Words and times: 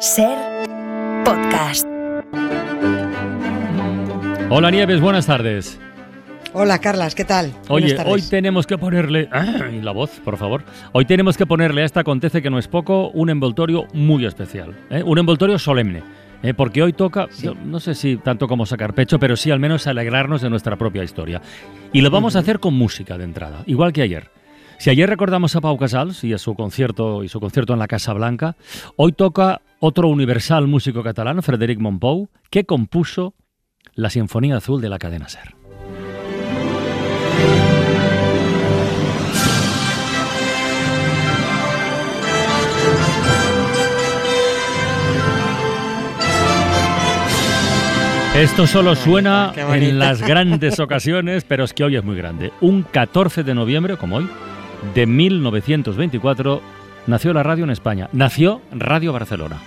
Ser 0.00 0.36
podcast. 1.24 1.86
Hola 4.50 4.70
Nieves, 4.70 5.00
buenas 5.00 5.26
tardes. 5.26 5.80
Hola 6.52 6.78
Carlas, 6.78 7.14
¿qué 7.14 7.24
tal? 7.24 7.52
Oye, 7.68 7.96
hoy 8.06 8.22
tenemos 8.22 8.66
que 8.66 8.78
ponerle... 8.78 9.28
¡Ay, 9.30 9.80
la 9.82 9.92
voz, 9.92 10.20
por 10.24 10.36
favor. 10.36 10.64
Hoy 10.92 11.04
tenemos 11.04 11.36
que 11.36 11.46
ponerle 11.46 11.82
a 11.82 11.84
esta 11.84 12.00
acontece 12.00 12.40
que 12.40 12.50
no 12.50 12.58
es 12.58 12.68
poco 12.68 13.10
un 13.10 13.28
envoltorio 13.30 13.86
muy 13.92 14.24
especial. 14.24 14.74
¿eh? 14.90 15.02
Un 15.04 15.18
envoltorio 15.18 15.58
solemne. 15.58 16.02
¿eh? 16.42 16.54
Porque 16.54 16.82
hoy 16.82 16.92
toca, 16.92 17.26
Sí. 17.30 17.46
yo 17.46 17.54
no 17.54 17.78
sé 17.80 17.94
si 17.94 18.16
tanto 18.16 18.48
como 18.48 18.64
sacar 18.64 18.94
pecho, 18.94 19.18
pero 19.18 19.36
sí 19.36 19.50
al 19.50 19.60
menos 19.60 19.86
alegrarnos 19.86 20.40
de 20.40 20.50
nuestra 20.50 20.76
propia 20.76 21.04
historia. 21.04 21.42
Y 21.92 22.00
lo 22.00 22.10
vamos 22.10 22.36
a 22.36 22.38
hacer 22.38 22.58
con 22.60 22.74
música 22.74 23.18
de 23.18 23.24
entrada, 23.24 23.62
igual 23.66 23.92
que 23.92 24.02
ayer. 24.02 24.30
Si 24.78 24.90
ayer 24.90 25.08
recordamos 25.08 25.56
a 25.56 25.60
Pau 25.62 25.76
Casals 25.78 26.22
y 26.24 26.34
a 26.34 26.38
su 26.38 26.54
concierto 26.54 27.24
y 27.24 27.28
su 27.28 27.40
concierto 27.40 27.72
en 27.72 27.78
la 27.78 27.88
Casa 27.88 28.12
Blanca, 28.12 28.56
hoy 28.96 29.12
toca 29.12 29.62
otro 29.80 30.08
universal 30.08 30.66
músico 30.66 31.02
catalán, 31.02 31.42
Frederic 31.42 31.78
Montpou, 31.78 32.28
que 32.50 32.64
compuso 32.64 33.34
la 33.94 34.10
Sinfonía 34.10 34.56
Azul 34.56 34.80
de 34.80 34.88
la 34.88 34.98
cadena 34.98 35.28
Ser. 35.28 35.54
Esto 48.36 48.66
solo 48.66 48.94
suena 48.94 49.50
en 49.56 49.98
las 49.98 50.20
grandes 50.20 50.78
ocasiones, 50.80 51.44
pero 51.44 51.64
es 51.64 51.72
que 51.72 51.84
hoy 51.84 51.96
es 51.96 52.04
muy 52.04 52.16
grande. 52.16 52.52
Un 52.60 52.82
14 52.82 53.44
de 53.44 53.54
noviembre, 53.54 53.96
como 53.96 54.16
hoy, 54.16 54.28
de 54.94 55.06
1924, 55.06 56.60
nació 57.06 57.32
la 57.32 57.42
radio 57.42 57.64
en 57.64 57.70
España. 57.70 58.08
Nació 58.12 58.60
Radio 58.72 59.12
Barcelona. 59.12 59.60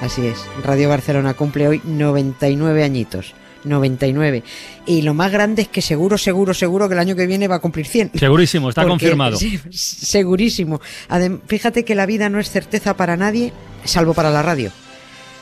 Así 0.00 0.26
es, 0.26 0.38
Radio 0.64 0.88
Barcelona 0.88 1.34
cumple 1.34 1.68
hoy 1.68 1.80
99 1.84 2.84
añitos. 2.84 3.34
99. 3.64 4.44
Y 4.86 5.02
lo 5.02 5.14
más 5.14 5.32
grande 5.32 5.62
es 5.62 5.68
que 5.68 5.82
seguro, 5.82 6.16
seguro, 6.16 6.54
seguro 6.54 6.86
que 6.88 6.94
el 6.94 7.00
año 7.00 7.16
que 7.16 7.26
viene 7.26 7.48
va 7.48 7.56
a 7.56 7.58
cumplir 7.58 7.86
100. 7.86 8.12
Segurísimo, 8.14 8.68
está 8.68 8.82
Porque- 8.82 8.90
confirmado. 8.92 9.36
sí, 9.36 9.58
segurísimo. 9.72 10.80
Adem- 11.08 11.40
fíjate 11.46 11.84
que 11.84 11.96
la 11.96 12.06
vida 12.06 12.28
no 12.28 12.38
es 12.38 12.50
certeza 12.50 12.96
para 12.96 13.16
nadie, 13.16 13.52
salvo 13.84 14.14
para 14.14 14.30
la 14.30 14.42
radio. 14.42 14.70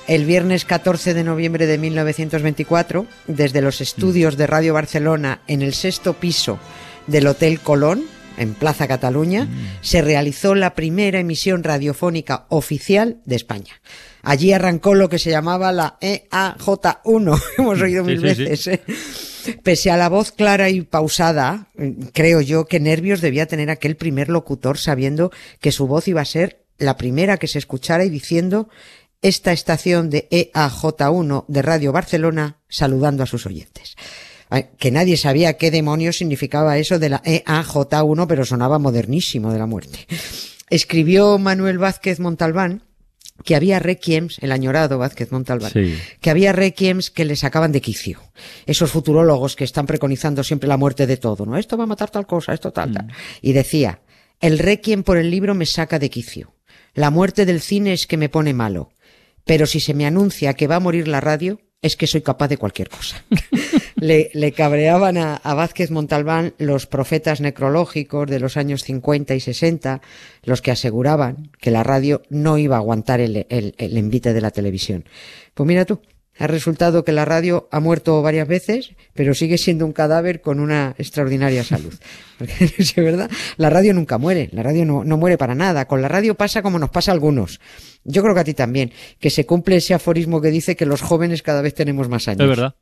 El 0.08 0.24
viernes 0.24 0.64
14 0.64 1.12
de 1.12 1.24
noviembre 1.24 1.66
de 1.66 1.76
1924, 1.78 3.06
desde 3.26 3.60
los 3.60 3.82
estudios 3.82 4.36
de 4.38 4.46
Radio 4.46 4.72
Barcelona 4.72 5.40
en 5.46 5.60
el 5.60 5.74
sexto 5.74 6.14
piso 6.14 6.58
del 7.06 7.26
Hotel 7.26 7.60
Colón, 7.60 8.02
en 8.36 8.54
Plaza 8.54 8.86
Cataluña, 8.88 9.48
se 9.80 10.02
realizó 10.02 10.54
la 10.54 10.74
primera 10.74 11.18
emisión 11.18 11.62
radiofónica 11.64 12.46
oficial 12.48 13.20
de 13.24 13.36
España. 13.36 13.80
Allí 14.22 14.52
arrancó 14.52 14.94
lo 14.94 15.08
que 15.08 15.18
se 15.18 15.30
llamaba 15.30 15.72
la 15.72 15.98
E 16.00 16.28
EAJ1, 16.30 17.42
hemos 17.58 17.80
oído 17.80 18.04
Sí, 18.04 18.10
mil 18.10 18.20
sí, 18.20 18.34
sí. 18.34 18.44
veces. 18.44 18.66
¿eh? 18.66 18.82
Pese 19.62 19.90
a 19.92 19.96
la 19.96 20.08
voz 20.08 20.32
clara 20.32 20.70
y 20.70 20.80
pausada, 20.82 21.68
creo 22.12 22.40
yo 22.40 22.66
que 22.66 22.80
nervios 22.80 23.20
debía 23.20 23.46
tener 23.46 23.70
aquel 23.70 23.96
primer 23.96 24.28
locutor 24.28 24.78
sabiendo 24.78 25.30
que 25.60 25.70
su 25.70 25.86
voz 25.86 26.08
iba 26.08 26.20
a 26.20 26.24
ser 26.24 26.64
la 26.78 26.96
primera 26.96 27.36
que 27.36 27.46
se 27.46 27.58
escuchara 27.58 28.04
y 28.04 28.10
diciendo 28.10 28.68
esta 29.22 29.52
estación 29.52 30.10
de 30.10 30.28
E 30.30 30.50
EAJ1 30.52 31.44
de 31.48 31.62
Radio 31.62 31.92
Barcelona 31.92 32.58
saludando 32.68 33.22
a 33.22 33.26
sus 33.26 33.46
oyentes. 33.46 33.96
Que 34.78 34.90
nadie 34.90 35.16
sabía 35.16 35.56
qué 35.56 35.70
demonios 35.70 36.18
significaba 36.18 36.78
eso 36.78 36.98
de 36.98 37.08
la 37.08 37.22
E 37.24 37.44
EAJ1, 37.44 38.26
pero 38.26 38.44
sonaba 38.44 38.78
modernísimo 38.78 39.52
de 39.52 39.58
la 39.58 39.66
muerte. 39.66 40.06
Escribió 40.70 41.38
Manuel 41.38 41.78
Vázquez 41.78 42.20
Montalbán 42.20 42.82
que 43.44 43.54
había 43.54 43.78
requiems, 43.78 44.38
el 44.40 44.50
añorado 44.50 44.96
Vázquez 44.98 45.30
Montalbán, 45.30 45.70
Sí. 45.70 45.94
que 46.22 46.30
había 46.30 46.52
requiems 46.52 47.10
que 47.10 47.26
le 47.26 47.36
sacaban 47.36 47.70
de 47.70 47.82
quicio. 47.82 48.20
Esos 48.64 48.90
futurólogos 48.90 49.56
que 49.56 49.64
están 49.64 49.84
preconizando 49.86 50.42
siempre 50.42 50.68
la 50.68 50.78
muerte 50.78 51.06
de 51.06 51.18
todo, 51.18 51.44
¿no? 51.44 51.58
Esto 51.58 51.76
va 51.76 51.84
a 51.84 51.86
matar 51.86 52.10
tal 52.10 52.26
cosa, 52.26 52.54
esto 52.54 52.72
tal, 52.72 52.92
tal. 52.92 53.08
Y 53.42 53.52
decía, 53.52 54.00
el 54.40 54.58
requiem 54.58 55.02
por 55.02 55.18
el 55.18 55.30
libro 55.30 55.54
me 55.54 55.66
saca 55.66 55.98
de 55.98 56.08
quicio. 56.08 56.54
La 56.94 57.10
muerte 57.10 57.44
del 57.44 57.60
cine 57.60 57.92
es 57.92 58.06
que 58.06 58.16
me 58.16 58.30
pone 58.30 58.54
malo. 58.54 58.90
Pero 59.44 59.66
si 59.66 59.80
se 59.80 59.92
me 59.92 60.06
anuncia 60.06 60.54
que 60.54 60.66
va 60.66 60.76
a 60.76 60.80
morir 60.80 61.06
la 61.06 61.20
radio, 61.20 61.60
es 61.82 61.94
que 61.96 62.06
soy 62.06 62.22
capaz 62.22 62.48
de 62.48 62.56
cualquier 62.56 62.88
cosa. 62.88 63.22
le, 63.96 64.30
le 64.34 64.52
cabreaban 64.52 65.16
a, 65.18 65.36
a 65.36 65.54
Vázquez 65.54 65.90
Montalbán 65.90 66.54
los 66.58 66.86
profetas 66.86 67.40
necrológicos 67.40 68.28
de 68.28 68.40
los 68.40 68.56
años 68.56 68.84
50 68.84 69.34
y 69.34 69.40
60, 69.40 70.00
los 70.44 70.62
que 70.62 70.70
aseguraban 70.70 71.50
que 71.60 71.70
la 71.70 71.82
radio 71.82 72.22
no 72.30 72.58
iba 72.58 72.76
a 72.76 72.80
aguantar 72.80 73.20
el, 73.20 73.46
el, 73.48 73.74
el 73.78 73.96
envite 73.96 74.32
de 74.32 74.40
la 74.40 74.50
televisión. 74.50 75.04
Pues 75.54 75.66
mira 75.66 75.84
tú, 75.84 76.00
ha 76.38 76.46
resultado 76.46 77.04
que 77.04 77.12
la 77.12 77.24
radio 77.24 77.68
ha 77.70 77.80
muerto 77.80 78.20
varias 78.20 78.46
veces, 78.46 78.90
pero 79.14 79.34
sigue 79.34 79.56
siendo 79.56 79.86
un 79.86 79.92
cadáver 79.92 80.42
con 80.42 80.60
una 80.60 80.94
extraordinaria 80.98 81.64
salud. 81.64 81.94
Porque 82.38 82.70
es 82.76 82.94
verdad, 82.94 83.30
la 83.56 83.70
radio 83.70 83.94
nunca 83.94 84.18
muere, 84.18 84.50
la 84.52 84.62
radio 84.62 84.84
no, 84.84 85.04
no 85.04 85.16
muere 85.16 85.38
para 85.38 85.54
nada. 85.54 85.86
Con 85.86 86.02
la 86.02 86.08
radio 86.08 86.34
pasa 86.34 86.60
como 86.60 86.78
nos 86.78 86.90
pasa 86.90 87.10
a 87.10 87.14
algunos. 87.14 87.60
Yo 88.04 88.22
creo 88.22 88.34
que 88.34 88.40
a 88.40 88.44
ti 88.44 88.54
también, 88.54 88.92
que 89.18 89.30
se 89.30 89.46
cumple 89.46 89.76
ese 89.76 89.94
aforismo 89.94 90.42
que 90.42 90.50
dice 90.50 90.76
que 90.76 90.84
los 90.84 91.00
jóvenes 91.00 91.42
cada 91.42 91.62
vez 91.62 91.74
tenemos 91.74 92.08
más 92.08 92.28
años. 92.28 92.42
Es 92.42 92.48
verdad. 92.48 92.74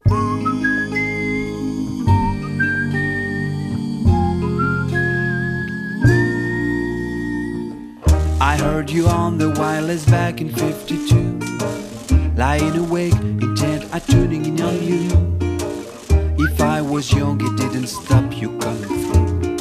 I 8.55 8.57
heard 8.57 8.89
you 8.89 9.09
on 9.09 9.37
the 9.37 9.51
wireless 9.51 10.07
back 10.07 10.41
in 10.41 10.49
52. 10.49 11.41
Lying 12.37 12.77
awake, 12.77 13.13
intent 13.43 13.93
on 13.93 14.01
tuning 14.03 14.47
in 14.47 14.61
on 14.61 14.81
you. 14.81 15.09
If 16.39 16.61
I 16.61 16.81
was 16.81 17.13
young, 17.13 17.41
it 17.41 17.57
didn't 17.57 17.89
stop 17.89 18.33
you 18.41 18.57
coming 18.61 19.11
through. 19.11 19.57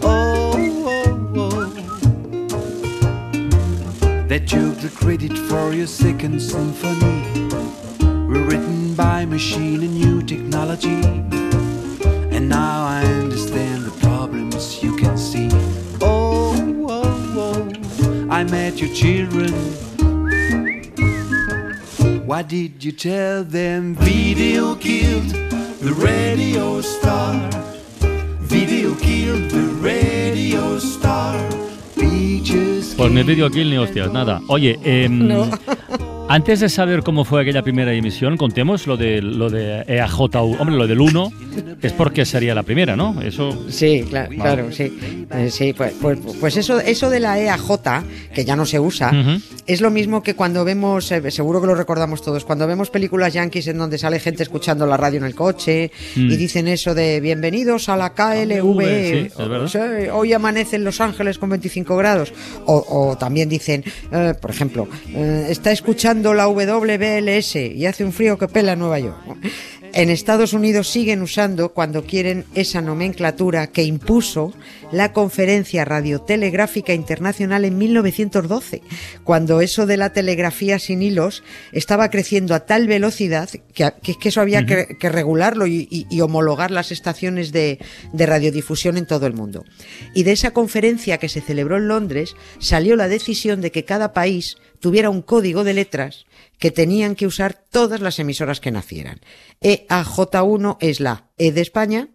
Oh, 0.00 0.54
oh, 0.86 1.32
oh. 1.34 1.70
That 4.28 4.46
took 4.46 4.78
the 4.78 4.90
credit 4.94 5.36
for 5.36 5.72
your 5.72 5.88
second 5.88 6.40
symphony. 6.40 7.50
Rewritten 8.28 8.94
by 8.94 9.24
machine 9.24 9.82
and 9.82 9.94
new 9.94 10.22
technology. 10.22 11.02
And 12.30 12.48
now 12.48 12.86
I 12.86 13.02
understand 13.06 13.75
met 18.50 18.80
your 18.80 18.92
children. 18.94 19.52
Why 22.26 22.42
did 22.42 22.82
you 22.84 22.92
tell 22.92 23.44
them 23.44 23.94
video 23.94 24.74
killed 24.74 25.30
the 25.80 25.92
radio 25.94 26.80
star? 26.80 27.34
Video 28.40 28.94
killed 28.96 29.50
the 29.50 29.62
radio 29.80 30.78
star. 30.78 31.38
Beaches 31.96 32.94
Pues 32.96 33.12
ni 33.12 33.22
vídeo 33.22 33.50
kill 33.50 33.70
ni 33.70 33.76
hostias, 33.76 34.12
nada. 34.12 34.40
Oye, 34.48 34.78
em, 34.84 35.28
antes 36.28 36.60
de 36.60 36.68
saber 36.68 37.02
cómo 37.02 37.24
fue 37.24 37.42
aquella 37.42 37.62
primera 37.62 37.92
emisión, 37.92 38.36
contemos 38.36 38.86
lo 38.86 38.96
de 38.96 39.22
lo 39.22 39.50
de 39.50 39.84
EAJU. 39.86 40.56
Hombre, 40.58 40.76
lo 40.76 40.86
del 40.86 41.00
1 41.00 41.32
es 41.82 41.92
porque 41.92 42.24
sería 42.24 42.54
la 42.54 42.62
primera, 42.62 42.96
¿no? 42.96 43.20
Eso 43.22 43.66
Sí, 43.68 44.04
claro, 44.08 44.30
claro, 44.30 44.72
sí. 44.72 44.96
Eh, 45.30 45.50
sí, 45.50 45.72
pues, 45.72 45.94
pues, 46.00 46.18
pues 46.40 46.56
eso, 46.56 46.80
eso 46.80 47.10
de 47.10 47.20
la 47.20 47.38
EAJ, 47.38 48.02
que 48.34 48.44
ya 48.44 48.56
no 48.56 48.66
se 48.66 48.80
usa. 48.80 49.12
Es 49.66 49.80
lo 49.80 49.90
mismo 49.90 50.22
que 50.22 50.34
cuando 50.34 50.64
vemos, 50.64 51.10
eh, 51.12 51.30
seguro 51.30 51.60
que 51.60 51.66
lo 51.66 51.74
recordamos 51.74 52.22
todos, 52.22 52.44
cuando 52.44 52.66
vemos 52.66 52.90
películas 52.90 53.32
yankees 53.34 53.66
en 53.68 53.78
donde 53.78 53.98
sale 53.98 54.20
gente 54.20 54.42
escuchando 54.42 54.86
la 54.86 54.96
radio 54.96 55.18
en 55.18 55.24
el 55.24 55.34
coche 55.34 55.90
Mm. 56.16 56.30
y 56.30 56.36
dicen 56.36 56.68
eso 56.68 56.94
de 56.94 57.20
bienvenidos 57.20 57.88
a 57.88 57.96
la 57.96 58.14
KLV, 58.14 58.80
Sí, 58.80 59.26
es 59.26 59.36
verdad. 59.36 59.66
sí, 59.68 60.08
hoy 60.12 60.32
amanece 60.32 60.76
en 60.76 60.84
Los 60.84 61.00
Ángeles 61.00 61.38
con 61.38 61.48
25 61.50 61.96
grados. 61.96 62.32
O, 62.66 62.84
o 62.88 63.16
también 63.18 63.48
dicen, 63.48 63.82
eh, 64.12 64.34
por 64.40 64.50
ejemplo, 64.50 64.88
eh, 65.08 65.46
está 65.50 65.72
escuchando 65.72 66.32
la 66.34 66.46
WBLS 66.48 67.56
y 67.56 67.86
hace 67.86 68.04
un 68.04 68.12
frío 68.12 68.38
que 68.38 68.48
pela 68.48 68.72
en 68.72 68.78
Nueva 68.78 68.98
York. 69.00 69.16
En 69.96 70.10
Estados 70.10 70.52
Unidos 70.52 70.90
siguen 70.90 71.22
usando 71.22 71.70
cuando 71.70 72.04
quieren 72.04 72.44
esa 72.54 72.82
nomenclatura 72.82 73.68
que 73.68 73.82
impuso 73.82 74.52
la 74.92 75.14
Conferencia 75.14 75.86
Radiotelegráfica 75.86 76.92
Internacional 76.92 77.64
en 77.64 77.78
1912, 77.78 78.82
cuando 79.24 79.62
eso 79.62 79.86
de 79.86 79.96
la 79.96 80.12
telegrafía 80.12 80.78
sin 80.78 81.00
hilos 81.00 81.42
estaba 81.72 82.10
creciendo 82.10 82.54
a 82.54 82.66
tal 82.66 82.86
velocidad 82.86 83.48
que, 83.48 83.90
que, 84.02 84.18
que 84.18 84.28
eso 84.28 84.42
había 84.42 84.66
que, 84.66 84.98
que, 85.00 85.08
regularlo 85.08 85.66
y, 85.66 85.88
y, 85.90 86.06
y, 86.10 86.20
homologar 86.20 86.70
las 86.70 86.92
estaciones 86.92 87.50
de, 87.50 87.78
de 88.12 88.26
radiodifusión 88.26 88.98
en 88.98 89.06
todo 89.06 89.26
el 89.26 89.32
mundo. 89.32 89.64
Y 90.12 90.24
de 90.24 90.32
esa 90.32 90.50
conferencia 90.50 91.16
que 91.16 91.30
se 91.30 91.40
celebró 91.40 91.78
en 91.78 91.88
Londres 91.88 92.36
salió 92.58 92.96
la 92.96 93.08
decisión 93.08 93.62
de 93.62 93.72
que 93.72 93.86
cada 93.86 94.12
país 94.12 94.58
tuviera 94.78 95.08
un 95.08 95.22
código 95.22 95.64
de 95.64 95.72
letras 95.72 96.26
que 96.58 96.70
tenían 96.70 97.14
que 97.14 97.26
usar 97.26 97.54
todas 97.54 98.00
las 98.00 98.18
emisoras 98.18 98.60
que 98.60 98.70
nacieran. 98.70 99.20
EAJ1 99.60 100.76
es 100.80 101.00
la 101.00 101.30
E 101.36 101.52
de 101.52 101.60
España, 101.60 102.08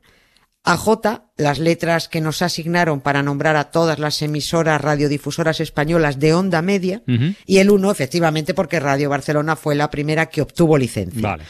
AJ, 0.64 0.90
las 1.38 1.58
letras 1.58 2.08
que 2.08 2.22
nos 2.22 2.42
asignaron 2.42 3.02
para 3.02 3.24
nombrar 3.24 3.56
a 3.56 3.72
todas 3.72 3.98
las 3.98 4.22
emisoras 4.22 4.80
radiodifusoras 4.80 5.60
españolas 5.60 6.20
de 6.20 6.34
onda 6.34 6.62
media, 6.62 7.02
y 7.46 7.58
el 7.58 7.72
1, 7.72 7.92
efectivamente, 7.92 8.54
porque 8.54 8.80
Radio 8.80 9.10
Barcelona 9.10 9.56
fue 9.56 9.74
la 9.76 9.90
primera 9.90 10.28
que 10.28 10.42
obtuvo 10.42 10.78
licencia. 10.78 11.22
Vale. 11.22 11.44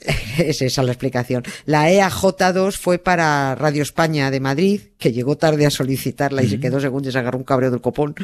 Es 0.38 0.62
esa 0.62 0.82
la 0.82 0.92
explicación. 0.92 1.44
La 1.66 1.90
E 1.90 2.00
EAJ2 2.00 2.72
fue 2.72 2.98
para 2.98 3.54
Radio 3.54 3.82
España 3.82 4.30
de 4.30 4.40
Madrid, 4.40 4.80
que 4.98 5.12
llegó 5.12 5.36
tarde 5.36 5.66
a 5.66 5.70
solicitarla 5.70 6.42
y 6.42 6.48
se 6.48 6.58
quedó 6.60 6.80
segundo 6.80 7.08
y 7.08 7.12
se 7.12 7.18
agarró 7.18 7.38
un 7.38 7.44
cabreo 7.44 7.70
del 7.70 7.80
copón. 7.80 8.14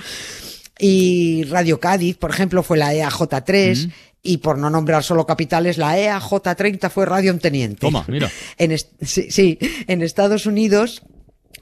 Y 0.78 1.44
Radio 1.44 1.80
Cádiz, 1.80 2.16
por 2.16 2.30
ejemplo, 2.30 2.62
fue 2.62 2.76
la 2.76 2.94
E 2.94 3.02
EAJ3. 3.02 3.90
Y 4.22 4.38
por 4.38 4.58
no 4.58 4.70
nombrar 4.70 5.04
solo 5.04 5.24
capitales, 5.24 5.78
la 5.78 5.98
E 5.98 6.08
EAJ30 6.10 6.90
fue 6.90 7.06
Radio 7.06 7.30
en 7.30 7.38
Teniente. 7.38 7.80
Toma, 7.80 8.04
mira. 8.08 8.30
En 8.58 8.76
sí, 8.76 9.30
sí, 9.30 9.58
en 9.86 10.02
Estados 10.02 10.46
Unidos, 10.46 11.02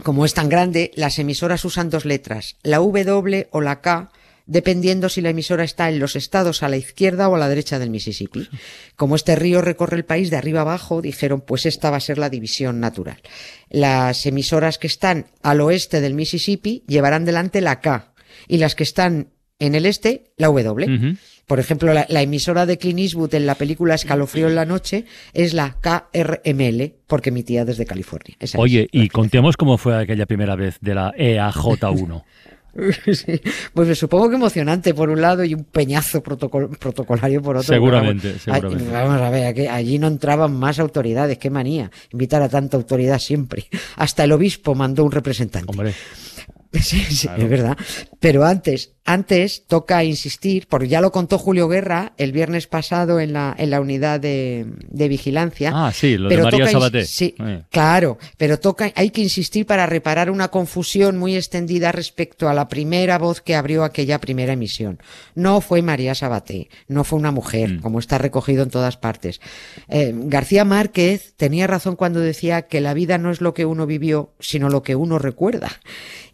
como 0.03 0.25
es 0.25 0.35
tan 0.35 0.49
grande, 0.49 0.91
las 0.95 1.19
emisoras 1.19 1.65
usan 1.65 1.91
dos 1.91 2.05
letras, 2.05 2.57
la 2.63 2.79
W 2.79 3.49
o 3.51 3.61
la 3.61 3.83
K, 3.83 4.11
dependiendo 4.47 5.09
si 5.09 5.21
la 5.21 5.31
emisora 5.31 5.63
está 5.63 5.89
en 5.91 5.99
los 5.99 6.17
estados 6.17 6.63
a 6.63 6.69
la 6.69 6.77
izquierda 6.77 7.29
o 7.29 7.37
a 7.37 7.39
la 7.39 7.49
derecha 7.49 7.79
del 7.79 7.91
Mississippi. 7.91 8.49
Como 8.97 9.15
este 9.15 9.37
río 9.37 9.61
recorre 9.61 9.97
el 9.97 10.05
país 10.05 10.31
de 10.31 10.37
arriba 10.37 10.63
abajo, 10.63 11.03
dijeron, 11.03 11.43
pues 11.43 11.67
esta 11.67 11.91
va 11.91 11.99
a 11.99 12.01
ser 12.01 12.19
la 12.19 12.31
división 12.31 12.81
natural. 12.81 13.21
Las 13.69 14.25
emisoras 14.27 14.79
que 14.79 14.87
están 14.87 15.27
al 15.43 15.61
oeste 15.61 16.01
del 16.01 16.15
Mississippi 16.15 16.83
llevarán 16.87 17.25
delante 17.25 17.61
la 17.61 17.81
K 17.81 18.14
y 18.49 18.59
las 18.59 18.75
que 18.75 18.83
están 18.85 19.29
en 19.59 19.75
el 19.75 19.87
este, 19.87 20.33
la 20.37 20.49
W. 20.49 21.17
Por 21.47 21.61
ejemplo, 21.61 21.93
la, 21.93 22.07
la 22.09 22.23
emisora 22.23 22.65
de 22.67 22.79
Clint 22.79 22.99
Eastwood 23.01 23.35
en 23.35 23.45
la 23.47 23.55
película 23.55 23.95
Escalofrío 23.95 24.49
en 24.49 24.55
la 24.55 24.65
noche 24.65 25.05
es 25.35 25.53
la 25.53 25.77
KRML, 25.81 26.95
porque 27.07 27.29
emitía 27.31 27.65
desde 27.65 27.85
California. 27.85 28.35
Esa 28.41 28.59
Oye, 28.59 28.89
y 28.93 29.09
contemos 29.09 29.57
cómo 29.57 29.77
fue 29.79 29.97
aquella 29.97 30.27
primera 30.27 30.57
vez 30.57 30.79
de 30.81 30.95
la 30.95 31.13
E 31.17 31.37
EAJ1. 31.37 32.23
Sí, 33.13 33.41
Pues 33.73 33.87
me 33.87 33.95
supongo 33.95 34.29
que 34.29 34.35
emocionante 34.35 34.95
por 34.95 35.09
un 35.09 35.21
lado 35.21 35.45
y 35.45 35.55
un 35.55 35.63
peñazo 35.63 36.25
protocol- 36.25 36.77
protocolario 36.77 37.41
por 37.41 37.57
otro. 37.59 37.73
Seguramente, 37.73 38.27
Vamos, 38.31 38.43
seguramente. 38.43 38.91
Vamos 38.93 39.21
a 39.21 39.31
ver, 39.31 39.47
aquí- 39.47 39.67
allí 39.69 40.01
no 40.01 40.09
entraban 40.09 40.53
más 40.57 40.81
autoridades, 40.81 41.39
qué 41.39 41.51
manía. 41.51 41.93
Invitar 42.13 42.43
a 42.43 42.49
tanta 42.49 42.77
autoridad 42.77 43.21
siempre. 43.21 43.67
Hasta 43.95 44.25
el 44.25 44.33
obispo 44.33 44.75
mandó 44.75 45.05
un 45.05 45.13
representante. 45.13 45.71
Hombre, 45.71 45.95
Sí, 46.83 47.01
sí, 47.01 47.27
Claro. 47.29 47.43
es 47.45 47.49
verdad. 47.51 47.79
Pero 48.21 48.45
antes, 48.45 48.93
antes 49.07 49.65
toca 49.67 50.03
insistir, 50.03 50.67
porque 50.69 50.89
ya 50.89 51.01
lo 51.03 51.13
contó 51.13 51.37
Julio 51.39 51.69
Guerra 51.69 52.15
el 52.17 52.33
viernes 52.33 52.67
pasado 52.67 53.21
en 53.21 53.35
la, 53.35 53.55
en 53.59 53.69
la 53.71 53.81
unidad 53.81 54.19
de, 54.19 54.67
de 54.89 55.09
vigilancia. 55.09 55.73
Ah, 55.75 55.93
sí, 55.93 56.17
lo 56.17 56.29
de 56.29 56.35
Pero 56.37 56.45
María 56.45 56.59
toca 56.61 56.71
ins- 56.71 56.73
Sabaté. 56.73 57.05
Sí, 57.05 57.35
Eh. 57.39 57.63
claro, 57.71 58.19
pero 58.39 58.59
toca, 58.59 58.91
hay 58.95 59.11
que 59.11 59.21
insistir 59.21 59.67
para 59.67 59.85
reparar 59.87 60.31
una 60.31 60.49
confusión 60.49 61.19
muy 61.19 61.37
extendida 61.37 61.93
respecto 61.93 62.49
a 62.49 62.55
la 62.55 62.69
primera 62.69 63.19
voz 63.19 63.43
que 63.43 63.55
abrió 63.55 63.85
aquella 63.85 64.19
primera 64.21 64.55
emisión. 64.55 64.99
No 65.35 65.61
fue 65.61 65.83
María 65.83 66.15
Sabaté, 66.15 66.69
no 66.89 67.05
fue 67.05 67.19
una 67.19 67.31
mujer, 67.31 67.75
Mm. 67.75 67.81
como 67.81 67.99
está 67.99 68.17
recogido 68.17 68.63
en 68.63 68.71
todas 68.71 68.97
partes. 68.97 69.41
Eh, 69.89 70.13
García 70.15 70.65
Márquez 70.65 71.35
tenía 71.37 71.67
razón 71.67 71.97
cuando 71.97 72.21
decía 72.21 72.63
que 72.63 72.81
la 72.81 72.95
vida 72.95 73.19
no 73.19 73.31
es 73.31 73.41
lo 73.43 73.53
que 73.53 73.67
uno 73.67 73.87
vivió, 73.87 74.33
sino 74.41 74.71
lo 74.71 74.83
que 74.83 74.97
uno 74.97 75.19
recuerda. 75.19 75.71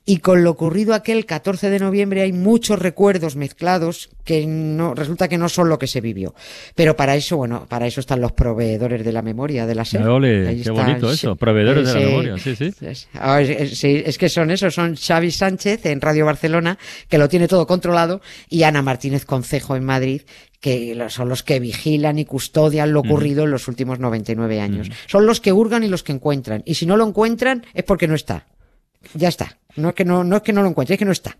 Y 0.07 0.17
con 0.19 0.43
lo 0.43 0.51
ocurrido 0.51 0.95
aquel 0.95 1.27
14 1.27 1.69
de 1.71 1.79
noviembre 1.79 2.23
hay 2.23 2.33
muchos 2.61 2.79
recuerdos 2.79 3.37
mezclados 3.37 4.11
que 4.23 4.47
no, 4.47 4.95
resulta 4.95 5.29
que 5.29 5.39
no 5.39 5.49
son 5.49 5.71
lo 5.71 5.79
que 5.79 5.87
se 5.87 6.03
vivió. 6.03 6.35
Pero 6.75 6.95
para 6.95 7.17
eso, 7.17 7.39
bueno, 7.39 7.65
para 7.71 7.87
eso 7.87 8.01
están 8.01 8.21
los 8.21 8.33
proveedores 8.33 9.03
de 9.03 9.13
la 9.13 9.23
memoria 9.23 9.65
de 9.65 9.75
la 9.75 9.87
SER. 9.87 10.03
Ahí 10.47 10.57
qué 10.57 10.61
está, 10.61 10.73
bonito 10.75 11.11
eso, 11.11 11.37
proveedores 11.37 11.87
de 11.87 11.95
la 11.95 12.01
memoria, 12.07 12.37
sí, 12.39 12.55
sí. 12.55 12.71
Es, 12.83 13.09
ah, 13.15 13.41
es- 13.41 13.49
es- 13.49 13.79
sí, 13.79 14.03
es 14.05 14.19
que 14.19 14.29
son 14.29 14.51
esos, 14.51 14.75
son 14.75 14.95
Xavi 14.95 15.31
Sánchez 15.31 15.87
en 15.87 16.03
Radio 16.03 16.27
Barcelona, 16.27 16.79
que 17.09 17.17
lo 17.17 17.31
tiene 17.31 17.49
todo 17.49 17.67
controlado, 17.67 18.21
y 18.51 18.65
Ana 18.65 18.83
Martínez 18.83 19.25
Concejo 19.25 19.75
en 19.75 19.85
Madrid, 19.85 20.21
que 20.61 20.95
son 21.09 21.31
los 21.31 21.43
que 21.43 21.59
vigilan 21.61 22.19
y 22.19 22.27
custodian 22.27 22.93
lo 22.93 23.01
ocurrido 23.01 23.45
en 23.45 23.53
los 23.53 23.69
últimos 23.69 23.99
99 24.01 24.61
años. 24.61 24.91
Son 25.07 25.25
los 25.25 25.41
que 25.41 25.53
hurgan 25.55 25.83
y 25.85 25.89
los 25.89 26.03
que 26.03 26.13
encuentran. 26.13 26.63
Y 26.67 26.75
si 26.75 26.85
no 26.85 26.99
lo 26.99 27.09
encuentran, 27.09 27.65
es 27.73 27.85
porque 27.85 28.07
no 28.07 28.15
está. 28.15 28.45
Ya 29.15 29.29
está. 29.29 29.59
No 29.77 29.91
es 29.91 29.95
que 29.95 30.05
no, 30.05 30.25
no 30.25 30.37
es 30.37 30.43
que 30.43 30.53
no 30.53 30.63
lo 30.63 30.69
encuentre, 30.69 30.95
es 30.95 30.99
que 30.99 31.05
no 31.05 31.13
está. 31.13 31.39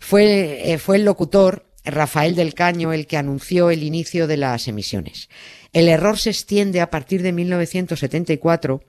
Fue, 0.00 0.72
eh, 0.72 0.78
fue 0.78 0.96
el 0.96 1.04
locutor 1.04 1.66
Rafael 1.84 2.34
del 2.34 2.54
Caño 2.54 2.92
el 2.92 3.06
que 3.06 3.16
anunció 3.16 3.70
el 3.70 3.82
inicio 3.82 4.26
de 4.26 4.36
las 4.36 4.68
emisiones. 4.68 5.28
El 5.72 5.88
error 5.88 6.18
se 6.18 6.30
extiende 6.30 6.80
a 6.80 6.90
partir 6.90 7.22
de 7.22 7.32
1974 7.32 8.82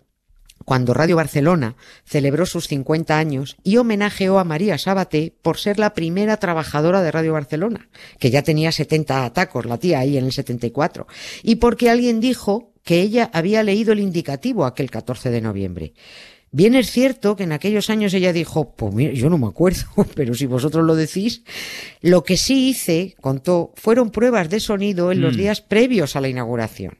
cuando 0.65 0.93
Radio 0.93 1.15
Barcelona 1.15 1.75
celebró 2.05 2.45
sus 2.45 2.67
50 2.67 3.17
años 3.17 3.57
y 3.63 3.77
homenajeó 3.77 4.39
a 4.39 4.43
María 4.43 4.77
Sabaté 4.77 5.33
por 5.41 5.57
ser 5.57 5.79
la 5.79 5.93
primera 5.93 6.37
trabajadora 6.37 7.01
de 7.01 7.11
Radio 7.11 7.33
Barcelona, 7.33 7.89
que 8.19 8.29
ya 8.29 8.43
tenía 8.43 8.71
70 8.71 9.25
atacos 9.25 9.65
la 9.65 9.77
tía 9.77 9.99
ahí 9.99 10.17
en 10.17 10.25
el 10.25 10.31
74, 10.31 11.07
y 11.43 11.55
porque 11.55 11.89
alguien 11.89 12.19
dijo 12.19 12.73
que 12.83 13.01
ella 13.01 13.29
había 13.33 13.63
leído 13.63 13.93
el 13.93 13.99
indicativo 13.99 14.65
aquel 14.65 14.91
14 14.91 15.29
de 15.29 15.41
noviembre. 15.41 15.93
Bien 16.51 16.73
es 16.75 16.89
cierto 16.91 17.35
que 17.35 17.43
en 17.43 17.51
aquellos 17.51 17.89
años 17.91 18.13
ella 18.13 18.33
dijo, 18.33 18.71
pues 18.75 18.93
mira, 18.93 19.13
yo 19.13 19.29
no 19.29 19.37
me 19.37 19.47
acuerdo, 19.47 19.83
pero 20.15 20.33
si 20.33 20.45
vosotros 20.47 20.83
lo 20.83 20.95
decís, 20.95 21.43
lo 22.01 22.23
que 22.23 22.37
sí 22.37 22.69
hice, 22.69 23.15
contó, 23.21 23.71
fueron 23.75 24.09
pruebas 24.09 24.49
de 24.49 24.59
sonido 24.59 25.11
en 25.11 25.21
los 25.21 25.33
Mm. 25.35 25.37
días 25.37 25.61
previos 25.61 26.15
a 26.15 26.21
la 26.21 26.29
inauguración. 26.29 26.97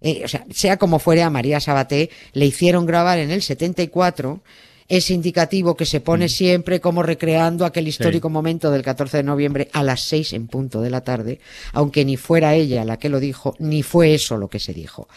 Eh, 0.00 0.22
o 0.24 0.28
sea, 0.28 0.44
sea 0.50 0.76
como 0.76 0.98
fuere, 0.98 1.22
a 1.22 1.30
María 1.30 1.60
Sabaté 1.60 2.10
le 2.34 2.46
hicieron 2.46 2.84
grabar 2.86 3.18
en 3.18 3.30
el 3.30 3.42
74 3.42 4.42
ese 4.88 5.14
indicativo 5.14 5.76
que 5.76 5.86
se 5.86 6.00
pone 6.00 6.28
siempre 6.28 6.80
como 6.80 7.02
recreando 7.02 7.64
aquel 7.64 7.88
histórico 7.88 8.28
momento 8.28 8.70
del 8.70 8.82
14 8.82 9.18
de 9.18 9.22
noviembre 9.22 9.68
a 9.72 9.82
las 9.82 10.02
6 10.02 10.34
en 10.34 10.46
punto 10.46 10.80
de 10.80 10.90
la 10.90 11.02
tarde, 11.02 11.40
aunque 11.72 12.04
ni 12.04 12.16
fuera 12.16 12.54
ella 12.54 12.84
la 12.84 12.98
que 12.98 13.08
lo 13.08 13.20
dijo, 13.20 13.56
ni 13.58 13.82
fue 13.82 14.14
eso 14.14 14.36
lo 14.36 14.48
que 14.48 14.60
se 14.60 14.74
dijo. 14.74 15.08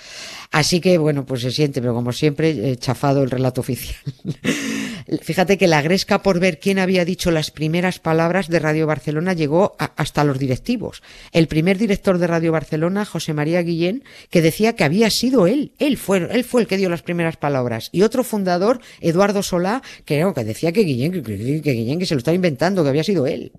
Así 0.51 0.79
que, 0.79 0.97
bueno, 0.97 1.25
pues 1.25 1.41
se 1.41 1.51
siente, 1.51 1.81
pero 1.81 1.93
como 1.93 2.13
siempre, 2.13 2.71
eh, 2.71 2.77
chafado 2.77 3.23
el 3.23 3.29
relato 3.29 3.61
oficial. 3.61 3.97
Fíjate 5.21 5.57
que 5.57 5.67
la 5.67 5.81
gresca 5.81 6.21
por 6.21 6.39
ver 6.39 6.59
quién 6.59 6.79
había 6.79 7.05
dicho 7.05 7.31
las 7.31 7.51
primeras 7.51 7.99
palabras 7.99 8.47
de 8.49 8.59
Radio 8.59 8.87
Barcelona 8.87 9.33
llegó 9.33 9.75
a- 9.79 9.91
hasta 9.95 10.23
los 10.23 10.37
directivos. 10.39 11.01
El 11.31 11.47
primer 11.47 11.77
director 11.77 12.17
de 12.17 12.27
Radio 12.27 12.51
Barcelona, 12.51 13.05
José 13.05 13.33
María 13.33 13.61
Guillén, 13.61 14.03
que 14.29 14.41
decía 14.41 14.73
que 14.75 14.83
había 14.83 15.09
sido 15.09 15.47
él. 15.47 15.71
Él 15.79 15.97
fue, 15.97 16.27
él 16.31 16.43
fue 16.43 16.61
el 16.61 16.67
que 16.67 16.77
dio 16.77 16.89
las 16.89 17.01
primeras 17.03 17.37
palabras. 17.37 17.89
Y 17.91 18.01
otro 18.01 18.23
fundador, 18.23 18.81
Eduardo 18.99 19.43
Solá, 19.43 19.81
que, 20.05 20.19
no, 20.21 20.33
que 20.33 20.43
decía 20.43 20.71
que 20.71 20.81
Guillén, 20.83 21.11
que, 21.11 21.23
que- 21.23 21.61
que 21.61 21.71
Guillén 21.71 21.99
que 21.99 22.05
se 22.05 22.15
lo 22.15 22.19
estaba 22.19 22.35
inventando, 22.35 22.83
que 22.83 22.89
había 22.89 23.03
sido 23.03 23.25
él. 23.27 23.51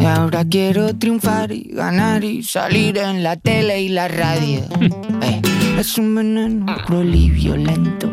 Y 0.00 0.04
ahora 0.04 0.44
quiero 0.48 0.94
triunfar 0.98 1.52
y 1.52 1.70
ganar 1.72 2.24
y 2.24 2.42
salir 2.42 2.98
en 2.98 3.22
la 3.22 3.36
tele 3.36 3.80
y 3.80 3.88
la 3.88 4.08
radio. 4.08 4.60
Eh, 5.22 5.40
es 5.78 5.98
un 5.98 6.16
veneno 6.16 6.66
cruel 6.84 7.14
y 7.14 7.30
violento 7.30 8.10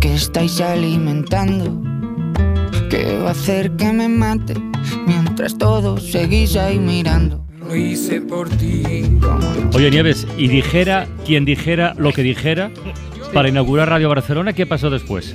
que 0.00 0.14
estáis 0.14 0.60
alimentando. 0.60 1.82
Que 2.90 3.18
va 3.18 3.28
a 3.28 3.32
hacer 3.32 3.72
que 3.72 3.92
me 3.92 4.08
mate 4.08 4.54
mientras 5.06 5.58
todos 5.58 6.10
seguís 6.10 6.56
ahí 6.56 6.78
mirando. 6.78 7.44
Lo 7.58 7.74
hice 7.76 8.20
por 8.20 8.48
ti. 8.48 8.82
Oye, 9.74 9.90
Nieves, 9.90 10.26
y 10.36 10.48
dijera 10.48 11.06
quien 11.26 11.44
dijera 11.44 11.94
lo 11.98 12.12
que 12.12 12.22
dijera 12.22 12.70
para 13.34 13.48
inaugurar 13.48 13.90
Radio 13.90 14.08
Barcelona, 14.08 14.54
¿qué 14.54 14.66
pasó 14.66 14.88
después? 14.88 15.34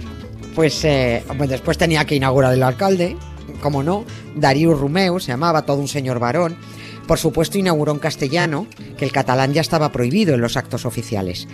Pues, 0.55 0.83
eh, 0.83 1.23
pues 1.37 1.49
después 1.49 1.77
tenía 1.77 2.05
que 2.05 2.15
inaugurar 2.15 2.53
el 2.53 2.63
alcalde, 2.63 3.15
como 3.61 3.83
no, 3.83 4.05
Darío 4.35 4.73
Rumeu, 4.73 5.19
se 5.19 5.27
llamaba 5.27 5.63
todo 5.63 5.77
un 5.77 5.87
señor 5.87 6.19
varón. 6.19 6.55
Por 7.07 7.19
supuesto, 7.19 7.57
inauguró 7.57 7.91
en 7.91 7.99
castellano, 7.99 8.65
que 8.97 9.05
el 9.05 9.11
catalán 9.11 9.53
ya 9.53 9.61
estaba 9.61 9.91
prohibido 9.91 10.33
en 10.33 10.41
los 10.41 10.57
actos 10.57 10.85
oficiales. 10.85 11.47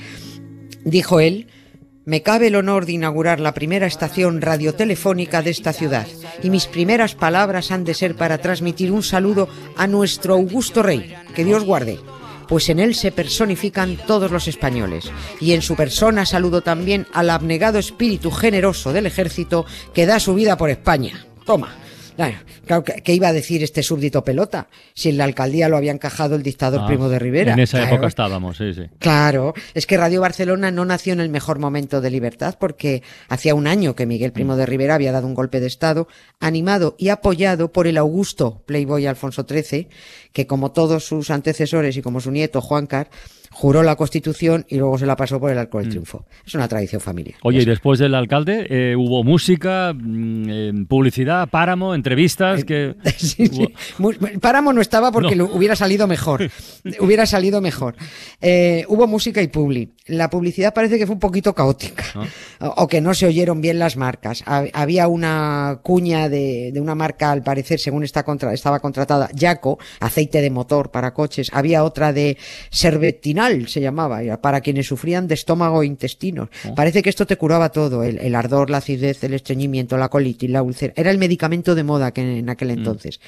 Dijo 0.85 1.19
él, 1.19 1.47
me 2.09 2.23
cabe 2.23 2.47
el 2.47 2.55
honor 2.55 2.87
de 2.87 2.93
inaugurar 2.93 3.39
la 3.39 3.53
primera 3.53 3.85
estación 3.85 4.41
radiotelefónica 4.41 5.43
de 5.43 5.51
esta 5.51 5.73
ciudad, 5.73 6.07
y 6.41 6.49
mis 6.49 6.65
primeras 6.65 7.13
palabras 7.13 7.69
han 7.69 7.83
de 7.83 7.93
ser 7.93 8.15
para 8.15 8.39
transmitir 8.39 8.91
un 8.91 9.03
saludo 9.03 9.47
a 9.77 9.85
nuestro 9.85 10.33
augusto 10.33 10.81
rey, 10.81 11.13
que 11.35 11.45
Dios 11.45 11.63
guarde, 11.63 11.99
pues 12.47 12.67
en 12.69 12.79
él 12.79 12.95
se 12.95 13.11
personifican 13.11 13.95
todos 14.07 14.31
los 14.31 14.47
españoles, 14.47 15.11
y 15.39 15.51
en 15.51 15.61
su 15.61 15.75
persona 15.75 16.25
saludo 16.25 16.61
también 16.61 17.05
al 17.13 17.29
abnegado 17.29 17.77
espíritu 17.77 18.31
generoso 18.31 18.91
del 18.91 19.05
ejército 19.05 19.67
que 19.93 20.07
da 20.07 20.19
su 20.19 20.33
vida 20.33 20.57
por 20.57 20.71
España. 20.71 21.27
Toma. 21.45 21.75
Claro, 22.19 22.37
claro, 22.65 22.83
¿qué 22.83 23.01
qué 23.01 23.13
iba 23.13 23.29
a 23.29 23.33
decir 23.33 23.63
este 23.63 23.81
súbdito 23.81 24.25
pelota? 24.25 24.67
Si 24.93 25.07
en 25.07 25.17
la 25.17 25.23
alcaldía 25.23 25.69
lo 25.69 25.77
había 25.77 25.93
encajado 25.93 26.35
el 26.35 26.43
dictador 26.43 26.81
Ah, 26.83 26.87
Primo 26.87 27.07
de 27.07 27.17
Rivera. 27.17 27.53
En 27.53 27.59
esa 27.59 27.77
Claro. 27.77 27.93
época 27.95 28.07
estábamos, 28.07 28.57
sí, 28.57 28.73
sí. 28.73 28.83
Claro, 28.99 29.53
es 29.73 29.85
que 29.85 29.95
Radio 29.95 30.19
Barcelona 30.19 30.69
no 30.69 30.83
nació 30.83 31.13
en 31.13 31.21
el 31.21 31.29
mejor 31.29 31.59
momento 31.59 32.01
de 32.01 32.09
libertad 32.11 32.55
porque 32.59 33.03
hacía 33.29 33.55
un 33.55 33.67
año 33.67 33.95
que 33.95 34.05
Miguel 34.05 34.33
Primo 34.33 34.57
de 34.57 34.65
Rivera 34.65 34.95
había 34.95 35.13
dado 35.13 35.27
un 35.27 35.33
golpe 35.33 35.61
de 35.61 35.67
Estado 35.67 36.09
animado 36.41 36.95
y 36.97 37.07
apoyado 37.07 37.71
por 37.71 37.87
el 37.87 37.97
augusto 37.97 38.63
Playboy 38.65 39.05
Alfonso 39.05 39.45
XIII, 39.47 39.87
que 40.33 40.45
como 40.45 40.71
todos 40.73 41.05
sus 41.05 41.29
antecesores 41.29 41.95
y 41.95 42.01
como 42.01 42.19
su 42.19 42.31
nieto 42.31 42.59
Juan 42.59 42.85
Car, 42.85 43.09
juró 43.59 43.83
la 43.83 43.97
Constitución 43.97 44.65
y 44.69 44.77
luego 44.77 44.97
se 44.97 45.05
la 45.05 45.17
pasó 45.17 45.37
por 45.37 45.51
el 45.51 45.57
arco 45.57 45.79
del 45.79 45.89
triunfo. 45.89 46.23
Es 46.47 46.53
una 46.55 46.69
tradición 46.69 47.01
familiar. 47.01 47.35
Mm. 47.43 47.47
Oye, 47.47 47.61
y 47.63 47.65
después 47.65 47.99
del 47.99 48.15
alcalde 48.15 48.65
eh, 48.69 48.95
hubo 48.95 49.21
música, 49.25 49.93
mm, 49.93 50.43
eh, 50.49 50.71
publicidad, 50.87 51.49
páramo, 51.49 51.93
entrevistas, 51.93 52.63
que... 52.63 52.95
Sí, 53.17 53.47
sí. 53.47 53.67
Mu- 53.97 54.13
Páramo 54.39 54.71
no 54.71 54.79
estaba 54.79 55.11
porque 55.11 55.35
No. 55.35 55.47
lo 55.47 55.53
hubiera 55.55 55.75
salido 55.75 56.07
mejor. 56.07 56.49
hubiera 57.01 57.25
salido 57.25 57.59
mejor. 57.59 57.95
Eh, 58.39 58.85
hubo 58.87 59.07
música 59.07 59.41
y 59.41 59.49
publi. 59.49 59.91
La 60.07 60.29
publicidad 60.29 60.73
parece 60.73 60.97
que 60.97 61.05
fue 61.05 61.15
un 61.15 61.19
poquito 61.19 61.53
caótica. 61.53 62.03
O, 62.61 62.67
o 62.83 62.87
que 62.87 63.01
no 63.01 63.13
se 63.13 63.25
oyeron 63.25 63.59
bien 63.59 63.77
las 63.77 63.97
marcas. 63.97 64.41
Ha- 64.45 64.67
Había 64.73 65.09
una 65.09 65.81
cuña 65.83 66.29
de, 66.29 66.71
de 66.73 66.79
una 66.79 66.95
marca, 66.95 67.29
al 67.31 67.43
parecer, 67.43 67.79
según 67.79 68.05
está 68.05 68.23
contra, 68.23 68.53
estaba 68.53 68.79
contratada, 68.79 69.29
Yaco, 69.33 69.77
aceite 69.99 70.41
de 70.41 70.49
motor 70.49 70.91
para 70.91 71.13
coches. 71.13 71.49
Había 71.51 71.83
otra 71.83 72.13
de 72.13 72.37
Servetinal, 72.71 73.48
se 73.67 73.81
llamaba, 73.81 74.19
para 74.41 74.61
quienes 74.61 74.87
sufrían 74.87 75.27
de 75.27 75.33
estómago 75.35 75.83
e 75.83 75.85
intestinos. 75.85 76.49
Parece 76.75 77.01
que 77.01 77.09
esto 77.09 77.25
te 77.25 77.37
curaba 77.37 77.69
todo, 77.69 78.03
el, 78.03 78.17
el 78.19 78.35
ardor, 78.35 78.69
la 78.69 78.77
acidez, 78.77 79.23
el 79.23 79.33
estreñimiento, 79.33 79.97
la 79.97 80.09
colitis, 80.09 80.49
la 80.49 80.61
úlcera. 80.63 80.93
Era 80.95 81.11
el 81.11 81.17
medicamento 81.17 81.75
de 81.75 81.83
moda 81.83 82.11
que 82.11 82.39
en 82.39 82.49
aquel 82.49 82.71
entonces. 82.71 83.19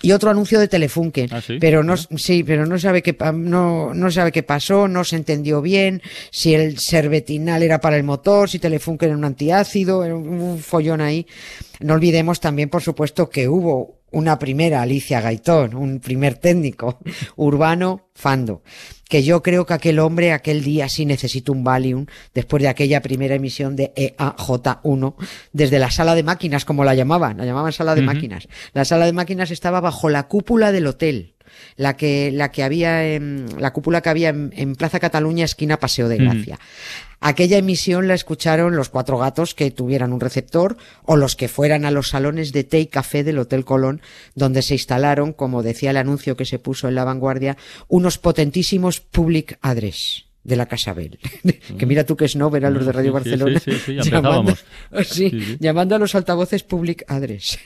Y 0.00 0.12
otro 0.12 0.30
anuncio 0.30 0.58
de 0.58 0.66
Telefunken, 0.68 1.28
Ah, 1.32 1.40
¿sí? 1.40 1.58
pero 1.60 1.84
no, 1.84 1.96
sí, 1.96 2.42
pero 2.42 2.66
no 2.66 2.78
sabe 2.78 3.02
qué, 3.02 3.16
no, 3.34 3.94
no 3.94 4.10
sabe 4.10 4.32
qué 4.32 4.42
pasó, 4.42 4.88
no 4.88 5.04
se 5.04 5.16
entendió 5.16 5.60
bien, 5.62 6.02
si 6.30 6.54
el 6.54 6.78
Servetinal 6.78 7.62
era 7.62 7.80
para 7.80 7.96
el 7.96 8.02
motor, 8.02 8.48
si 8.50 8.58
Telefunken 8.58 9.10
era 9.10 9.18
un 9.18 9.24
antiácido, 9.24 10.02
era 10.04 10.16
un, 10.16 10.28
un 10.28 10.58
follón 10.58 11.00
ahí. 11.00 11.26
No 11.80 11.94
olvidemos 11.94 12.40
también, 12.40 12.68
por 12.68 12.82
supuesto, 12.82 13.28
que 13.28 13.48
hubo 13.48 14.01
una 14.12 14.38
primera 14.38 14.82
Alicia 14.82 15.20
Gaitón, 15.20 15.74
un 15.74 16.00
primer 16.00 16.36
técnico 16.36 16.98
urbano 17.36 18.08
Fando, 18.14 18.62
que 19.08 19.22
yo 19.22 19.42
creo 19.42 19.66
que 19.66 19.74
aquel 19.74 19.98
hombre 19.98 20.32
aquel 20.32 20.62
día 20.62 20.88
sí 20.88 21.06
necesitó 21.06 21.52
un 21.52 21.64
Valium 21.64 22.06
después 22.34 22.62
de 22.62 22.68
aquella 22.68 23.02
primera 23.02 23.34
emisión 23.34 23.74
de 23.74 23.92
E 23.96 24.14
EAJ1 24.16 25.14
desde 25.52 25.78
la 25.78 25.90
sala 25.90 26.14
de 26.14 26.22
máquinas, 26.22 26.64
como 26.64 26.84
la 26.84 26.94
llamaban, 26.94 27.38
la 27.38 27.44
llamaban 27.44 27.72
sala 27.72 27.94
de 27.94 28.02
máquinas. 28.02 28.48
La 28.74 28.84
sala 28.84 29.06
de 29.06 29.12
máquinas 29.12 29.50
estaba 29.50 29.80
bajo 29.80 30.08
la 30.08 30.28
cúpula 30.28 30.72
del 30.72 30.86
hotel. 30.86 31.34
La 31.76 31.96
que, 31.96 32.30
la 32.32 32.50
que 32.50 32.62
había 32.62 33.14
en, 33.14 33.46
la 33.58 33.72
cúpula 33.72 34.00
que 34.00 34.10
había 34.10 34.30
en, 34.30 34.52
en 34.56 34.74
Plaza 34.74 35.00
Cataluña, 35.00 35.44
esquina 35.44 35.78
Paseo 35.78 36.08
de 36.08 36.16
Ujú. 36.16 36.24
Gracia. 36.24 36.58
Aquella 37.20 37.56
emisión 37.56 38.08
la 38.08 38.14
escucharon 38.14 38.74
los 38.74 38.88
cuatro 38.88 39.16
gatos 39.16 39.54
que 39.54 39.70
tuvieran 39.70 40.12
un 40.12 40.20
receptor 40.20 40.76
o 41.04 41.16
los 41.16 41.36
que 41.36 41.46
fueran 41.46 41.84
a 41.84 41.92
los 41.92 42.08
salones 42.08 42.52
de 42.52 42.64
té 42.64 42.80
y 42.80 42.86
café 42.86 43.22
del 43.22 43.38
Hotel 43.38 43.64
Colón, 43.64 44.02
donde 44.34 44.60
se 44.62 44.74
instalaron, 44.74 45.32
como 45.32 45.62
decía 45.62 45.90
el 45.90 45.98
anuncio 45.98 46.36
que 46.36 46.44
se 46.44 46.58
puso 46.58 46.88
en 46.88 46.96
la 46.96 47.04
vanguardia, 47.04 47.56
unos 47.86 48.18
potentísimos 48.18 49.00
public 49.00 49.56
address 49.62 50.31
de 50.44 50.56
la 50.56 50.66
Casa 50.66 50.92
Bell. 50.92 51.18
que 51.78 51.86
mira 51.86 52.04
tú 52.04 52.16
que 52.16 52.28
snob 52.28 52.54
eran 52.56 52.74
los 52.74 52.84
de 52.86 52.92
Radio 52.92 53.10
Sí, 53.10 53.12
Barcelona. 53.30 53.60
sí, 53.60 53.72
sí, 53.72 53.94
llamando, 54.02 54.50
empezábamos. 54.50 54.64
sí, 55.08 55.30
Sí, 55.30 55.40
sí. 55.40 55.56
llamando 55.60 55.94
a 55.94 55.98
los 55.98 56.14
altavoces 56.14 56.62
public 56.64 57.04
address. 57.08 57.58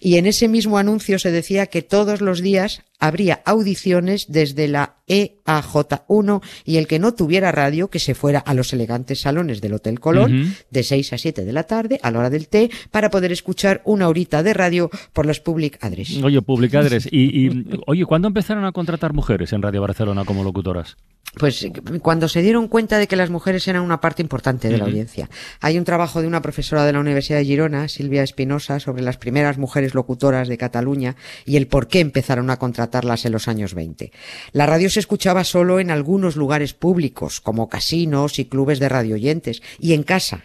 y 0.00 0.16
en 0.16 0.26
ese 0.26 0.48
mismo 0.48 0.78
anuncio 0.78 1.18
se 1.18 1.30
decía 1.30 1.66
que 1.66 1.82
todos 1.82 2.20
los 2.20 2.40
días 2.42 2.82
habría 3.00 3.40
audiciones 3.44 4.26
desde 4.28 4.66
la 4.68 4.96
E 5.06 5.36
EAJ1 5.46 6.42
y 6.64 6.76
el 6.76 6.86
que 6.86 6.98
no 6.98 7.14
tuviera 7.14 7.52
radio 7.52 7.88
que 7.88 7.98
se 8.00 8.14
fuera 8.14 8.40
a 8.40 8.54
los 8.54 8.72
elegantes 8.72 9.20
salones 9.20 9.60
del 9.60 9.74
Hotel 9.74 10.00
Colón 10.00 10.54
de 10.70 10.82
6 10.82 11.12
a 11.12 11.18
7 11.18 11.44
de 11.44 11.52
la 11.52 11.62
tarde 11.62 12.00
a 12.02 12.10
la 12.10 12.18
hora 12.18 12.30
del 12.30 12.48
té 12.48 12.70
para 12.90 13.08
poder 13.10 13.32
escuchar 13.32 13.80
una 13.84 14.08
horita 14.08 14.42
de 14.42 14.52
radio 14.52 14.90
por 15.12 15.26
los 15.26 15.40
public 15.40 15.78
address. 15.82 16.20
Oye, 16.22 16.42
publicadres. 16.42 17.08
Y, 17.10 17.46
y, 17.46 17.66
oye, 17.86 18.04
¿cuándo 18.04 18.28
empezaron 18.28 18.64
a 18.64 18.72
contratar 18.72 19.12
mujeres 19.12 19.52
en 19.52 19.62
Radio 19.62 19.80
Barcelona 19.80 20.24
como 20.24 20.42
locutoras? 20.44 20.96
Pues 21.38 21.66
cuando 22.02 22.28
se 22.28 22.42
dieron 22.42 22.68
cuenta 22.68 22.98
de 22.98 23.06
que 23.06 23.16
las 23.16 23.30
mujeres 23.30 23.66
eran 23.68 23.82
una 23.82 24.00
parte 24.00 24.22
importante 24.22 24.68
de 24.68 24.78
la 24.78 24.84
audiencia. 24.84 25.30
Hay 25.60 25.78
un 25.78 25.84
trabajo 25.84 26.20
de 26.20 26.26
una 26.26 26.42
profesora 26.42 26.84
de 26.84 26.92
la 26.92 27.00
Universidad 27.00 27.38
de 27.38 27.44
Girona, 27.44 27.88
Silvia 27.88 28.22
Espinosa, 28.22 28.80
sobre 28.80 29.02
las 29.02 29.18
primeras 29.18 29.56
mujeres 29.56 29.94
locutoras 29.94 30.48
de 30.48 30.58
Cataluña 30.58 31.16
y 31.44 31.56
el 31.56 31.68
por 31.68 31.88
qué 31.88 32.00
empezaron 32.00 32.50
a 32.50 32.58
contratarlas 32.58 33.24
en 33.24 33.32
los 33.32 33.48
años 33.48 33.74
20. 33.74 34.12
La 34.52 34.66
radio 34.66 34.90
se 34.90 35.00
escuchaba 35.00 35.44
solo 35.44 35.80
en 35.80 35.90
algunos 35.90 36.36
lugares 36.36 36.74
públicos, 36.74 37.40
como 37.40 37.68
casinos 37.68 38.38
y 38.38 38.46
clubes 38.46 38.78
de 38.78 38.88
radioyentes, 38.88 39.62
y 39.78 39.92
en 39.92 40.02
casa. 40.02 40.44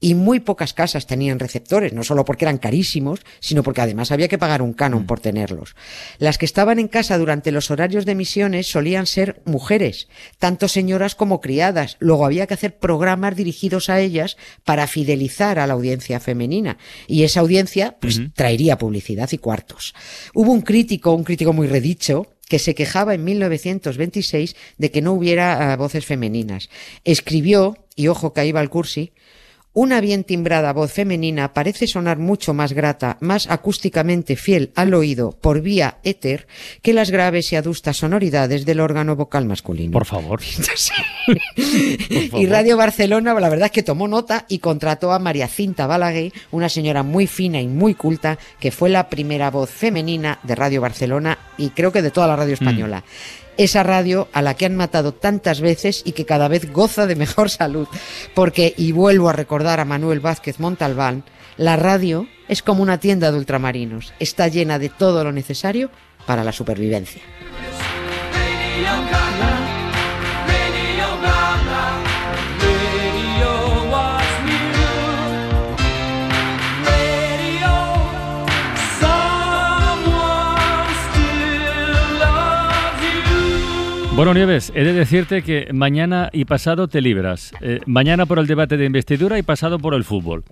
Y 0.00 0.14
muy 0.14 0.40
pocas 0.40 0.72
casas 0.72 1.06
tenían 1.06 1.38
receptores, 1.38 1.92
no 1.92 2.02
solo 2.02 2.24
porque 2.24 2.46
eran 2.46 2.56
carísimos, 2.56 3.20
sino 3.38 3.62
porque 3.62 3.82
además 3.82 4.10
había 4.10 4.28
que 4.28 4.38
pagar 4.38 4.62
un 4.62 4.72
canon 4.72 5.06
por 5.06 5.20
tenerlos. 5.20 5.76
Las 6.18 6.38
que 6.38 6.46
estaban 6.46 6.78
en 6.78 6.88
casa 6.88 7.18
durante 7.18 7.52
los 7.52 7.70
horarios 7.70 8.06
de 8.06 8.12
emisiones 8.12 8.66
solían 8.66 9.06
ser 9.06 9.42
mujeres, 9.44 10.08
tanto 10.38 10.68
señoras 10.68 11.14
como 11.14 11.40
criadas. 11.40 11.98
Luego 12.00 12.24
había 12.24 12.46
que 12.46 12.54
hacer 12.54 12.78
programas 12.78 13.36
dirigidos 13.36 13.90
a 13.90 14.00
ellas 14.00 14.38
para 14.64 14.86
fidelizar 14.86 15.58
a 15.58 15.66
la 15.66 15.74
audiencia 15.74 16.18
femenina. 16.18 16.78
Y 17.06 17.24
esa 17.24 17.40
audiencia, 17.40 17.96
pues, 18.00 18.20
traería 18.34 18.78
publicidad 18.78 19.28
y 19.32 19.38
cuartos. 19.38 19.94
Hubo 20.34 20.52
un 20.52 20.62
crítico, 20.62 21.12
un 21.12 21.24
crítico 21.24 21.52
muy 21.52 21.66
redicho, 21.66 22.26
que 22.50 22.58
se 22.58 22.74
quejaba 22.74 23.14
en 23.14 23.22
1926 23.22 24.56
de 24.76 24.90
que 24.90 25.02
no 25.02 25.12
hubiera 25.12 25.72
ah, 25.72 25.76
voces 25.76 26.04
femeninas. 26.04 26.68
Escribió, 27.04 27.76
y 27.94 28.08
ojo 28.08 28.32
que 28.32 28.40
ahí 28.40 28.50
va 28.50 28.60
el 28.60 28.70
cursi, 28.70 29.12
una 29.72 30.00
bien 30.00 30.24
timbrada 30.24 30.72
voz 30.72 30.92
femenina 30.92 31.54
parece 31.54 31.86
sonar 31.86 32.18
mucho 32.18 32.54
más 32.54 32.72
grata, 32.72 33.18
más 33.20 33.48
acústicamente 33.48 34.34
fiel 34.36 34.72
al 34.74 34.94
oído 34.94 35.32
por 35.32 35.60
vía 35.60 35.98
éter 36.02 36.48
que 36.82 36.92
las 36.92 37.10
graves 37.10 37.52
y 37.52 37.56
adustas 37.56 37.98
sonoridades 37.98 38.64
del 38.66 38.80
órgano 38.80 39.14
vocal 39.14 39.46
masculino. 39.46 39.92
Por 39.92 40.06
favor. 40.06 40.40
y 41.56 42.46
Radio 42.46 42.76
Barcelona, 42.76 43.34
la 43.34 43.48
verdad 43.48 43.66
es 43.66 43.72
que 43.72 43.82
tomó 43.82 44.08
nota 44.08 44.44
y 44.48 44.58
contrató 44.58 45.12
a 45.12 45.18
María 45.18 45.46
Cinta 45.46 45.86
Balaguer, 45.86 46.32
una 46.50 46.68
señora 46.68 47.02
muy 47.02 47.26
fina 47.26 47.60
y 47.60 47.68
muy 47.68 47.94
culta, 47.94 48.38
que 48.58 48.72
fue 48.72 48.90
la 48.90 49.08
primera 49.08 49.50
voz 49.50 49.70
femenina 49.70 50.40
de 50.42 50.54
Radio 50.56 50.80
Barcelona 50.80 51.38
y 51.56 51.70
creo 51.70 51.92
que 51.92 52.02
de 52.02 52.10
toda 52.10 52.26
la 52.26 52.36
radio 52.36 52.54
española. 52.54 53.04
Esa 53.56 53.82
radio 53.82 54.28
a 54.32 54.42
la 54.42 54.54
que 54.54 54.66
han 54.66 54.76
matado 54.76 55.12
tantas 55.12 55.60
veces 55.60 56.02
y 56.04 56.12
que 56.12 56.24
cada 56.24 56.48
vez 56.48 56.72
goza 56.72 57.06
de 57.06 57.16
mejor 57.16 57.50
salud. 57.50 57.88
Porque, 58.34 58.74
y 58.76 58.92
vuelvo 58.92 59.28
a 59.28 59.34
recordar 59.34 59.80
a 59.80 59.84
Manuel 59.84 60.20
Vázquez 60.20 60.60
Montalbán, 60.60 61.24
la 61.56 61.76
radio 61.76 62.26
es 62.48 62.62
como 62.62 62.82
una 62.82 62.98
tienda 62.98 63.30
de 63.30 63.38
ultramarinos. 63.38 64.12
Está 64.18 64.48
llena 64.48 64.78
de 64.78 64.88
todo 64.88 65.24
lo 65.24 65.32
necesario 65.32 65.90
para 66.26 66.42
la 66.44 66.52
supervivencia. 66.52 67.22
Bueno, 84.16 84.34
Nieves, 84.34 84.70
he 84.74 84.84
de 84.84 84.92
decirte 84.92 85.42
que 85.42 85.68
mañana 85.72 86.28
y 86.32 86.44
pasado 86.44 86.88
te 86.88 87.00
libras. 87.00 87.52
Eh, 87.62 87.80
mañana 87.86 88.26
por 88.26 88.38
el 88.38 88.46
debate 88.46 88.76
de 88.76 88.84
investidura 88.84 89.38
y 89.38 89.42
pasado 89.42 89.78
por 89.78 89.94
el 89.94 90.04
fútbol. 90.04 90.44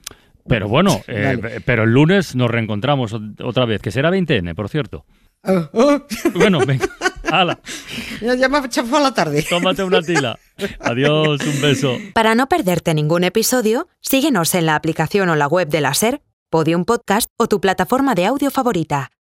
Pero 0.49 0.69
bueno, 0.69 1.03
eh, 1.09 1.61
pero 1.67 1.85
el 1.85 1.91
lunes 1.91 2.35
nos 2.35 2.51
reencontramos 2.51 3.13
ot- 3.13 3.37
otra 3.45 3.67
vez, 3.67 3.83
que 3.83 3.91
será 3.91 4.11
20N, 4.11 4.55
por 4.55 4.69
cierto. 4.71 5.05
Oh, 5.45 5.69
oh, 5.75 6.07
Bueno, 6.35 6.61
venga, 6.67 6.87
hala, 7.31 7.61
ya 8.23 8.35
ya 8.37 8.49
me 8.49 8.59
ha 8.59 8.69
chafado 8.69 9.03
la 9.03 9.13
tarde. 9.13 9.45
tómate 9.49 9.83
una 9.85 10.01
tila. 10.03 10.39
Adiós, 10.81 11.41
un 11.47 11.61
beso. 11.61 11.97
Para 12.15 12.35
no 12.35 12.49
perderte 12.49 12.95
ningún 12.95 13.23
episodio, 13.25 13.89
síguenos 14.01 14.55
en 14.55 14.67
la 14.67 14.77
aplicación 14.77 15.29
o 15.29 15.37
la 15.37 15.47
web 15.47 15.69
de 15.69 15.81
la 15.83 15.93
SER, 15.95 16.23
Podium 16.49 16.85
Podcast 16.87 17.29
o 17.37 17.49
tu 17.49 17.61
plataforma 17.61 18.15
de 18.15 18.25
audio 18.25 18.51
favorita. 18.51 19.11